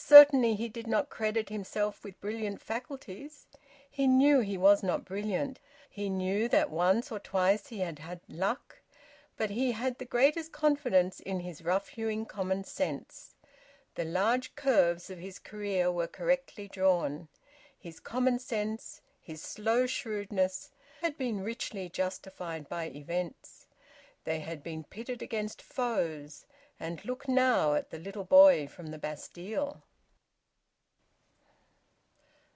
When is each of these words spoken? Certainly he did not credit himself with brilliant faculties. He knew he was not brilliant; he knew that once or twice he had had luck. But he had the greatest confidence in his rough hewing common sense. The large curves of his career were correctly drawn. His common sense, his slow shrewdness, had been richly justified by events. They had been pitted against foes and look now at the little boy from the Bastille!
Certainly 0.00 0.54
he 0.54 0.68
did 0.68 0.86
not 0.86 1.10
credit 1.10 1.48
himself 1.48 2.04
with 2.04 2.20
brilliant 2.20 2.60
faculties. 2.62 3.48
He 3.90 4.06
knew 4.06 4.38
he 4.38 4.56
was 4.56 4.80
not 4.84 5.04
brilliant; 5.04 5.58
he 5.90 6.08
knew 6.08 6.46
that 6.50 6.70
once 6.70 7.10
or 7.10 7.18
twice 7.18 7.66
he 7.66 7.80
had 7.80 7.98
had 7.98 8.20
luck. 8.28 8.78
But 9.36 9.50
he 9.50 9.72
had 9.72 9.98
the 9.98 10.04
greatest 10.04 10.52
confidence 10.52 11.18
in 11.18 11.40
his 11.40 11.64
rough 11.64 11.88
hewing 11.88 12.26
common 12.26 12.62
sense. 12.62 13.34
The 13.96 14.04
large 14.04 14.54
curves 14.54 15.10
of 15.10 15.18
his 15.18 15.40
career 15.40 15.90
were 15.90 16.06
correctly 16.06 16.68
drawn. 16.68 17.26
His 17.76 17.98
common 17.98 18.38
sense, 18.38 19.00
his 19.20 19.42
slow 19.42 19.86
shrewdness, 19.88 20.70
had 21.00 21.18
been 21.18 21.40
richly 21.42 21.88
justified 21.88 22.68
by 22.68 22.84
events. 22.84 23.66
They 24.22 24.38
had 24.38 24.62
been 24.62 24.84
pitted 24.84 25.22
against 25.22 25.60
foes 25.60 26.46
and 26.78 27.04
look 27.04 27.26
now 27.26 27.74
at 27.74 27.90
the 27.90 27.98
little 27.98 28.22
boy 28.24 28.68
from 28.68 28.86
the 28.92 28.98
Bastille! 28.98 29.82